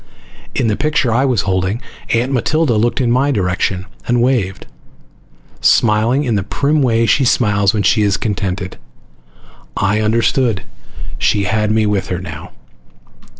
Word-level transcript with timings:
In 0.55 0.65
the 0.65 0.75
picture 0.75 1.13
I 1.13 1.25
was 1.25 1.41
holding, 1.43 1.79
Aunt 2.11 2.31
Matilda 2.31 2.73
looked 2.73 2.99
in 2.99 3.11
my 3.11 3.29
direction 3.29 3.85
and 4.07 4.19
waved, 4.19 4.65
smiling 5.59 6.23
in 6.23 6.33
the 6.33 6.41
prim 6.41 6.81
way 6.81 7.05
she 7.05 7.23
smiles 7.23 7.71
when 7.71 7.83
she 7.83 8.01
is 8.01 8.17
contented. 8.17 8.79
I 9.77 10.01
understood. 10.01 10.63
She 11.19 11.43
had 11.43 11.69
me 11.69 11.85
with 11.85 12.07
her 12.07 12.17
now. 12.17 12.49